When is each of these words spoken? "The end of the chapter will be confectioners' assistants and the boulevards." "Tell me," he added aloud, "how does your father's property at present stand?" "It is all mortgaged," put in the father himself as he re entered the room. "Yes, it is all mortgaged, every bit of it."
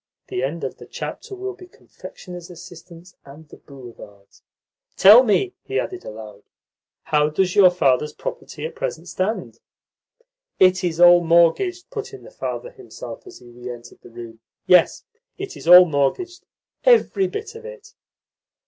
"The 0.29 0.41
end 0.41 0.63
of 0.63 0.77
the 0.77 0.87
chapter 0.87 1.35
will 1.35 1.53
be 1.53 1.67
confectioners' 1.67 2.49
assistants 2.49 3.15
and 3.23 3.47
the 3.47 3.57
boulevards." 3.57 4.41
"Tell 4.97 5.21
me," 5.21 5.53
he 5.61 5.79
added 5.79 6.03
aloud, 6.03 6.41
"how 7.03 7.29
does 7.29 7.55
your 7.55 7.69
father's 7.69 8.11
property 8.11 8.65
at 8.65 8.73
present 8.73 9.09
stand?" 9.09 9.59
"It 10.59 10.83
is 10.83 10.99
all 10.99 11.23
mortgaged," 11.23 11.91
put 11.91 12.15
in 12.15 12.23
the 12.23 12.31
father 12.31 12.71
himself 12.71 13.27
as 13.27 13.37
he 13.37 13.51
re 13.51 13.69
entered 13.69 14.01
the 14.01 14.09
room. 14.09 14.39
"Yes, 14.65 15.03
it 15.37 15.55
is 15.55 15.67
all 15.67 15.85
mortgaged, 15.85 16.47
every 16.83 17.27
bit 17.27 17.53
of 17.53 17.63
it." 17.63 17.93